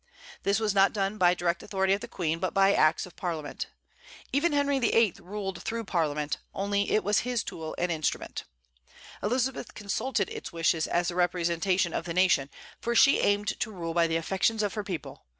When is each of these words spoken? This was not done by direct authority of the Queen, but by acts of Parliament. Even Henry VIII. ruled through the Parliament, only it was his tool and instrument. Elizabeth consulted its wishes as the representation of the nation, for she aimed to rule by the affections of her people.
This 0.41 0.59
was 0.59 0.73
not 0.73 0.93
done 0.93 1.19
by 1.19 1.35
direct 1.35 1.61
authority 1.61 1.93
of 1.93 2.01
the 2.01 2.07
Queen, 2.07 2.39
but 2.39 2.55
by 2.55 2.73
acts 2.73 3.05
of 3.05 3.15
Parliament. 3.15 3.67
Even 4.33 4.51
Henry 4.51 4.79
VIII. 4.79 5.13
ruled 5.21 5.61
through 5.61 5.81
the 5.83 5.91
Parliament, 5.91 6.37
only 6.55 6.89
it 6.89 7.03
was 7.03 7.19
his 7.19 7.43
tool 7.43 7.75
and 7.77 7.91
instrument. 7.91 8.43
Elizabeth 9.21 9.75
consulted 9.75 10.27
its 10.31 10.51
wishes 10.51 10.87
as 10.87 11.09
the 11.09 11.13
representation 11.15 11.93
of 11.93 12.05
the 12.05 12.15
nation, 12.15 12.49
for 12.79 12.95
she 12.95 13.19
aimed 13.19 13.59
to 13.59 13.71
rule 13.71 13.93
by 13.93 14.07
the 14.07 14.15
affections 14.17 14.63
of 14.63 14.73
her 14.73 14.83
people. 14.83 15.23